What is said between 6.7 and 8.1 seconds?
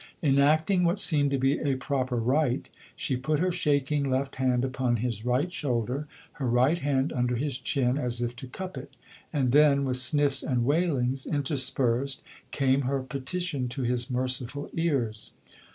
hand under his chin,